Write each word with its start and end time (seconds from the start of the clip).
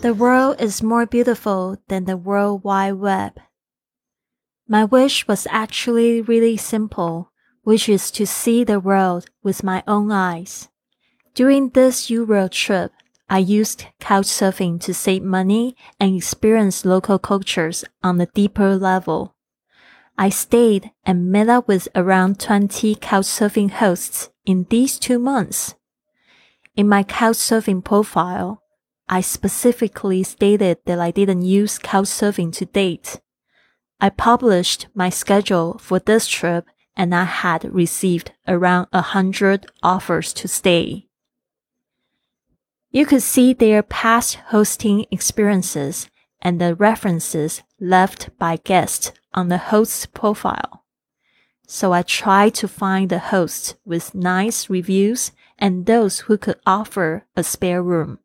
The 0.00 0.14
world 0.14 0.60
is 0.60 0.80
more 0.80 1.06
beautiful 1.06 1.76
than 1.88 2.04
the 2.04 2.16
World 2.16 2.62
Wide 2.62 2.92
Web. 2.92 3.40
My 4.68 4.84
wish 4.84 5.26
was 5.26 5.48
actually 5.50 6.22
really 6.22 6.56
simple, 6.56 7.32
which 7.64 7.88
is 7.88 8.12
to 8.12 8.24
see 8.24 8.62
the 8.62 8.78
world 8.78 9.26
with 9.42 9.64
my 9.64 9.82
own 9.88 10.12
eyes. 10.12 10.68
During 11.34 11.70
this 11.70 12.10
Euro 12.10 12.46
trip, 12.46 12.92
I 13.28 13.38
used 13.38 13.86
couchsurfing 14.00 14.80
to 14.82 14.94
save 14.94 15.24
money 15.24 15.74
and 15.98 16.14
experience 16.14 16.84
local 16.84 17.18
cultures 17.18 17.84
on 18.00 18.20
a 18.20 18.26
deeper 18.26 18.76
level. 18.76 19.34
I 20.16 20.28
stayed 20.28 20.92
and 21.04 21.32
met 21.32 21.48
up 21.48 21.66
with 21.66 21.88
around 21.96 22.38
20 22.38 22.94
couchsurfing 22.94 23.72
hosts 23.72 24.30
in 24.46 24.66
these 24.70 24.96
two 24.96 25.18
months. 25.18 25.74
In 26.76 26.88
my 26.88 27.02
couchsurfing 27.02 27.82
profile, 27.82 28.62
I 29.08 29.22
specifically 29.22 30.22
stated 30.22 30.78
that 30.84 31.00
I 31.00 31.10
didn't 31.10 31.42
use 31.42 31.78
couchsurfing 31.78 32.52
to 32.54 32.66
date. 32.66 33.20
I 34.00 34.10
published 34.10 34.86
my 34.94 35.08
schedule 35.08 35.78
for 35.78 35.98
this 35.98 36.28
trip 36.28 36.66
and 36.94 37.14
I 37.14 37.24
had 37.24 37.72
received 37.72 38.32
around 38.46 38.88
a 38.92 39.00
hundred 39.00 39.66
offers 39.82 40.32
to 40.34 40.48
stay. 40.48 41.06
You 42.90 43.06
could 43.06 43.22
see 43.22 43.52
their 43.52 43.82
past 43.82 44.36
hosting 44.48 45.06
experiences 45.10 46.10
and 46.40 46.60
the 46.60 46.74
references 46.74 47.62
left 47.80 48.30
by 48.38 48.56
guests 48.56 49.12
on 49.34 49.48
the 49.48 49.58
host's 49.58 50.06
profile. 50.06 50.84
So 51.66 51.92
I 51.92 52.02
tried 52.02 52.54
to 52.54 52.68
find 52.68 53.10
the 53.10 53.18
hosts 53.18 53.74
with 53.84 54.14
nice 54.14 54.70
reviews 54.70 55.32
and 55.58 55.86
those 55.86 56.20
who 56.20 56.38
could 56.38 56.58
offer 56.66 57.26
a 57.36 57.44
spare 57.44 57.82
room. 57.82 58.18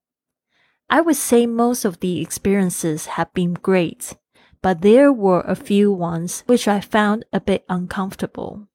I 0.89 1.01
would 1.01 1.15
say 1.15 1.45
most 1.45 1.85
of 1.85 1.99
the 1.99 2.21
experiences 2.21 3.07
have 3.07 3.33
been 3.33 3.53
great, 3.53 4.15
but 4.61 4.81
there 4.81 5.11
were 5.11 5.41
a 5.41 5.55
few 5.55 5.91
ones 5.91 6.43
which 6.45 6.67
I 6.67 6.79
found 6.79 7.25
a 7.33 7.41
bit 7.41 7.65
uncomfortable. 7.67 8.67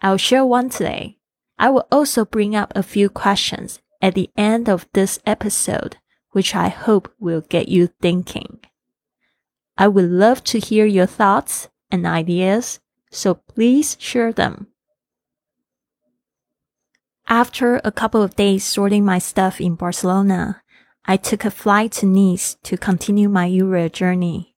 I'll 0.00 0.16
share 0.16 0.44
one 0.44 0.70
today. 0.70 1.18
I 1.58 1.70
will 1.70 1.86
also 1.90 2.24
bring 2.24 2.54
up 2.54 2.72
a 2.76 2.82
few 2.82 3.08
questions 3.08 3.80
at 4.00 4.14
the 4.14 4.30
end 4.36 4.68
of 4.68 4.86
this 4.92 5.18
episode, 5.26 5.96
which 6.30 6.54
I 6.54 6.68
hope 6.68 7.12
will 7.18 7.40
get 7.40 7.68
you 7.68 7.88
thinking. 8.00 8.60
I 9.76 9.88
would 9.88 10.10
love 10.10 10.44
to 10.44 10.58
hear 10.58 10.86
your 10.86 11.06
thoughts 11.06 11.68
and 11.90 12.06
ideas, 12.06 12.80
so 13.10 13.34
please 13.34 13.96
share 13.98 14.32
them. 14.32 14.68
After 17.28 17.80
a 17.84 17.92
couple 17.92 18.22
of 18.22 18.36
days 18.36 18.64
sorting 18.64 19.04
my 19.04 19.18
stuff 19.18 19.60
in 19.60 19.74
Barcelona, 19.74 20.62
I 21.10 21.16
took 21.16 21.46
a 21.46 21.50
flight 21.50 21.92
to 21.92 22.06
Nice 22.06 22.58
to 22.64 22.76
continue 22.76 23.30
my 23.30 23.46
Euro 23.46 23.88
journey. 23.88 24.54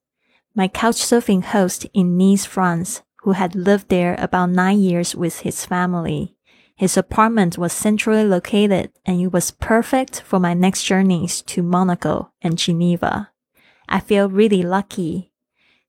My 0.53 0.67
couchsurfing 0.67 1.45
host 1.45 1.85
in 1.93 2.17
Nice, 2.17 2.43
France, 2.43 3.03
who 3.23 3.31
had 3.31 3.55
lived 3.55 3.87
there 3.87 4.17
about 4.19 4.49
nine 4.49 4.81
years 4.81 5.15
with 5.15 5.39
his 5.39 5.65
family. 5.65 6.35
His 6.75 6.97
apartment 6.97 7.57
was 7.57 7.71
centrally 7.71 8.25
located 8.25 8.91
and 9.05 9.21
it 9.21 9.31
was 9.31 9.51
perfect 9.51 10.19
for 10.23 10.41
my 10.41 10.53
next 10.53 10.83
journeys 10.83 11.41
to 11.43 11.63
Monaco 11.63 12.33
and 12.41 12.57
Geneva. 12.57 13.29
I 13.87 14.01
feel 14.01 14.29
really 14.29 14.61
lucky. 14.61 15.31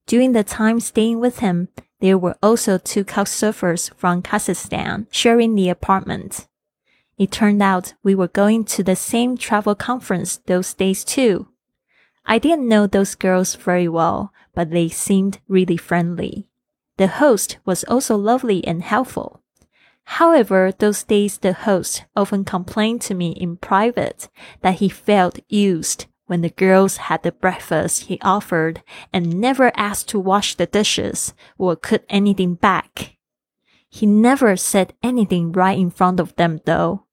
During 0.07 0.31
the 0.31 0.45
time 0.45 0.79
staying 0.79 1.19
with 1.19 1.41
him, 1.41 1.71
there 1.99 2.17
were 2.17 2.37
also 2.41 2.79
two 2.79 3.05
couchsurfers 3.05 3.93
from 3.97 4.23
Kazakhstan 4.23 5.09
sharing 5.11 5.57
the 5.57 5.71
apartment. 5.71 6.47
It 7.19 7.31
turned 7.31 7.63
out 7.63 7.95
we 8.03 8.15
were 8.15 8.29
going 8.29 8.65
to 8.65 8.83
the 8.83 8.97
same 8.97 9.37
travel 9.37 9.75
conference 9.75 10.39
those 10.47 10.75
days 10.75 11.05
too. 11.05 11.49
I 12.25 12.39
didn't 12.39 12.69
know 12.69 12.87
those 12.87 13.15
girls 13.15 13.55
very 13.55 13.89
well, 13.89 14.33
but 14.55 14.71
they 14.71 14.89
seemed 14.89 15.41
really 15.49 15.77
friendly. 15.77 16.49
The 16.97 17.09
host 17.09 17.59
was 17.65 17.85
also 17.85 18.17
lovely 18.17 18.65
and 18.67 18.83
helpful. 18.83 19.43
However, 20.05 20.73
those 20.77 21.05
days 21.05 21.39
the 21.39 21.53
host 21.53 22.05
often 22.17 22.45
complained 22.45 23.01
to 23.03 23.15
me 23.15 23.31
in 23.33 23.57
private 23.57 24.29
that 24.61 24.75
he 24.75 24.89
felt 24.89 25.39
used 25.49 26.07
when 26.27 26.41
the 26.41 26.51
girls 26.51 26.97
had 26.97 27.23
the 27.23 27.33
breakfast 27.33 28.05
he 28.05 28.19
offered 28.23 28.83
and 29.13 29.41
never 29.41 29.73
asked 29.77 30.09
to 30.09 30.19
wash 30.19 30.55
the 30.55 30.67
dishes 30.67 31.35
or 31.59 31.77
cook 31.77 32.05
anything 32.09 32.55
back. 32.55 33.17
He 33.95 34.07
never 34.07 34.57
said 34.57 34.95
anything 35.03 35.53
right 35.53 35.79
in 35.79 35.91
front 35.91 36.19
of 36.19 36.35
them 36.37 36.61
though. 36.65 37.05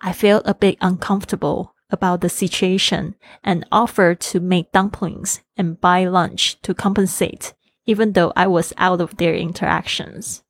I 0.00 0.12
felt 0.12 0.42
a 0.46 0.54
bit 0.54 0.76
uncomfortable 0.80 1.76
about 1.90 2.22
the 2.22 2.28
situation 2.28 3.14
and 3.44 3.64
offered 3.70 4.18
to 4.20 4.40
make 4.40 4.72
dumplings 4.72 5.42
and 5.56 5.80
buy 5.80 6.06
lunch 6.06 6.60
to 6.62 6.74
compensate, 6.74 7.54
even 7.86 8.12
though 8.12 8.32
I 8.34 8.48
was 8.48 8.72
out 8.76 9.00
of 9.00 9.16
their 9.16 9.36
interactions. 9.36 10.42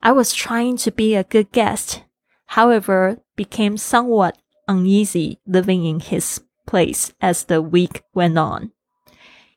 I 0.00 0.12
was 0.12 0.34
trying 0.34 0.76
to 0.78 0.92
be 0.92 1.16
a 1.16 1.24
good 1.24 1.50
guest, 1.50 2.04
however, 2.46 3.18
became 3.34 3.76
somewhat 3.76 4.38
uneasy 4.68 5.40
living 5.44 5.84
in 5.84 5.98
his 5.98 6.40
place 6.64 7.12
as 7.20 7.44
the 7.44 7.60
week 7.60 8.04
went 8.14 8.38
on. 8.38 8.70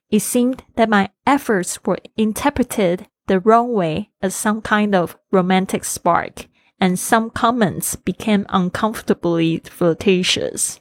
It 0.10 0.22
seemed 0.22 0.64
that 0.75 0.90
my 0.90 1.10
efforts 1.28 1.84
were 1.86 2.00
interpreted 2.18 3.08
the 3.27 3.39
wrong 3.39 3.74
way 3.74 4.12
as 4.22 4.36
some 4.36 4.62
kind 4.62 4.95
of 4.95 5.18
romantic 5.31 5.83
spark 5.83 6.48
and 6.80 7.00
some 7.00 7.30
comments 7.30 7.95
became 7.95 8.45
uncomfortably 8.50 9.60
flirtatious. 9.60 10.80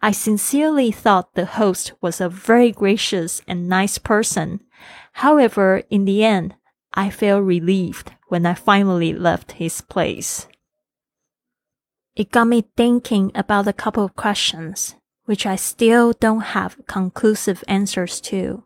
I 0.00 0.12
sincerely 0.12 0.92
thought 0.92 1.34
the 1.34 1.44
host 1.44 1.92
was 2.00 2.20
a 2.20 2.28
very 2.28 2.70
gracious 2.70 3.42
and 3.48 3.68
nice 3.68 3.98
person. 3.98 4.60
However, 5.14 5.82
in 5.90 6.04
the 6.04 6.24
end, 6.24 6.54
I 6.94 7.10
felt 7.10 7.44
relieved 7.44 8.12
when 8.28 8.46
I 8.46 8.54
finally 8.54 9.12
left 9.12 9.52
his 9.52 9.80
place. 9.80 10.46
It 12.14 12.30
got 12.30 12.46
me 12.46 12.64
thinking 12.76 13.32
about 13.34 13.66
a 13.66 13.72
couple 13.72 14.04
of 14.04 14.16
questions, 14.16 14.94
which 15.24 15.46
I 15.46 15.56
still 15.56 16.12
don't 16.12 16.40
have 16.40 16.80
conclusive 16.86 17.64
answers 17.66 18.20
to. 18.22 18.64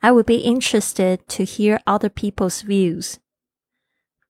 I 0.00 0.12
would 0.12 0.26
be 0.26 0.38
interested 0.38 1.26
to 1.28 1.44
hear 1.44 1.80
other 1.86 2.08
people's 2.08 2.62
views. 2.62 3.18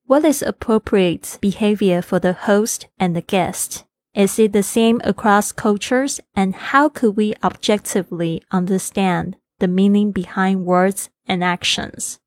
What 0.05 0.25
is 0.25 0.41
appropriate 0.41 1.37
behavior 1.39 2.01
for 2.01 2.19
the 2.19 2.33
host 2.33 2.87
and 2.99 3.15
the 3.15 3.21
guest? 3.21 3.85
Is 4.15 4.39
it 4.39 4.53
the 4.53 4.63
same 4.63 4.99
across 5.03 5.51
cultures? 5.51 6.19
And 6.35 6.55
how 6.55 6.89
could 6.89 7.15
we 7.15 7.35
objectively 7.43 8.41
understand 8.49 9.37
the 9.59 9.67
meaning 9.67 10.11
behind 10.11 10.65
words 10.65 11.11
and 11.27 11.43
actions? 11.43 12.19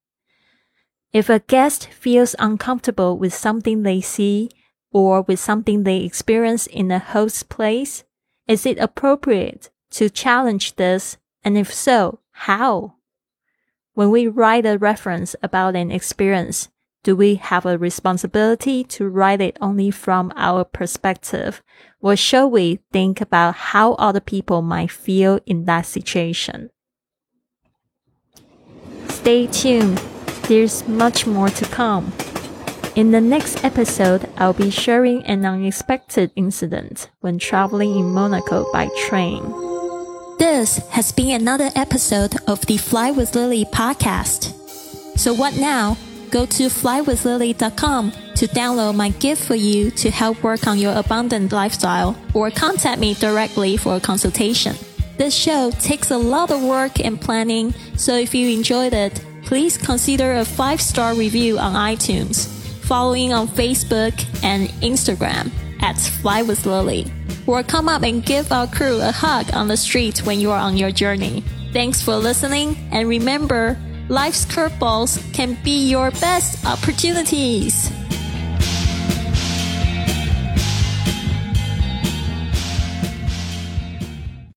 If 1.12 1.28
a 1.28 1.40
guest 1.40 1.88
feels 1.88 2.36
uncomfortable 2.38 3.18
with 3.18 3.34
something 3.34 3.82
they 3.82 4.00
see 4.00 4.50
or 4.92 5.22
with 5.22 5.40
something 5.40 5.82
they 5.82 5.98
experience 5.98 6.68
in 6.68 6.92
a 6.92 7.00
host's 7.00 7.42
place, 7.42 8.04
is 8.46 8.64
it 8.64 8.78
appropriate 8.78 9.70
to 9.90 10.08
challenge 10.08 10.76
this? 10.76 11.16
And 11.44 11.58
if 11.58 11.74
so, 11.74 12.20
how? 12.30 12.94
When 13.94 14.10
we 14.10 14.26
write 14.26 14.64
a 14.64 14.78
reference 14.78 15.36
about 15.42 15.76
an 15.76 15.90
experience, 15.90 16.70
do 17.04 17.14
we 17.14 17.34
have 17.34 17.66
a 17.66 17.76
responsibility 17.76 18.84
to 18.84 19.06
write 19.06 19.42
it 19.42 19.58
only 19.60 19.90
from 19.90 20.32
our 20.34 20.64
perspective, 20.64 21.62
or 22.00 22.16
should 22.16 22.46
we 22.46 22.78
think 22.90 23.20
about 23.20 23.54
how 23.54 23.92
other 23.94 24.20
people 24.20 24.62
might 24.62 24.90
feel 24.90 25.40
in 25.44 25.66
that 25.66 25.84
situation? 25.84 26.70
Stay 29.08 29.46
tuned. 29.48 29.98
There's 30.48 30.88
much 30.88 31.26
more 31.26 31.50
to 31.50 31.64
come. 31.66 32.14
In 32.94 33.10
the 33.10 33.20
next 33.20 33.62
episode, 33.62 34.28
I'll 34.38 34.54
be 34.54 34.70
sharing 34.70 35.22
an 35.26 35.44
unexpected 35.44 36.32
incident 36.34 37.10
when 37.20 37.38
traveling 37.38 37.98
in 37.98 38.06
Monaco 38.06 38.70
by 38.72 38.88
train. 39.06 39.42
This 40.42 40.78
has 40.88 41.12
been 41.12 41.40
another 41.40 41.70
episode 41.76 42.34
of 42.48 42.66
the 42.66 42.76
Fly 42.76 43.12
with 43.12 43.36
Lily 43.36 43.64
podcast. 43.64 44.52
So 45.16 45.32
what 45.32 45.56
now? 45.56 45.96
Go 46.32 46.46
to 46.46 46.64
flywithlily.com 46.64 48.10
to 48.10 48.48
download 48.48 48.96
my 48.96 49.10
gift 49.10 49.44
for 49.44 49.54
you 49.54 49.92
to 49.92 50.10
help 50.10 50.42
work 50.42 50.66
on 50.66 50.78
your 50.78 50.98
abundant 50.98 51.52
lifestyle 51.52 52.18
or 52.34 52.50
contact 52.50 53.00
me 53.00 53.14
directly 53.14 53.76
for 53.76 53.94
a 53.94 54.00
consultation. 54.00 54.74
This 55.16 55.32
show 55.32 55.70
takes 55.78 56.10
a 56.10 56.18
lot 56.18 56.50
of 56.50 56.60
work 56.60 56.98
and 56.98 57.20
planning, 57.20 57.72
so 57.96 58.16
if 58.16 58.34
you 58.34 58.50
enjoyed 58.50 58.94
it, 58.94 59.24
please 59.44 59.78
consider 59.78 60.32
a 60.32 60.44
five 60.44 60.80
star 60.80 61.14
review 61.14 61.56
on 61.60 61.74
iTunes 61.74 62.48
following 62.82 63.32
on 63.32 63.46
Facebook 63.46 64.12
and 64.42 64.68
Instagram 64.82 65.52
at 65.82 65.96
Fly 65.96 66.42
with 66.42 66.66
Lily, 66.66 67.12
or 67.46 67.62
come 67.62 67.88
up 67.88 68.02
and 68.02 68.24
give 68.24 68.52
our 68.52 68.66
crew 68.66 69.00
a 69.00 69.12
hug 69.12 69.52
on 69.54 69.68
the 69.68 69.76
street 69.76 70.24
when 70.26 70.40
you 70.40 70.50
are 70.50 70.60
on 70.60 70.76
your 70.76 70.90
journey. 70.90 71.42
Thanks 71.72 72.02
for 72.02 72.16
listening, 72.16 72.76
and 72.90 73.08
remember, 73.08 73.78
life's 74.08 74.44
curveballs 74.44 75.20
can 75.32 75.56
be 75.64 75.88
your 75.88 76.10
best 76.12 76.64
opportunities. 76.66 77.90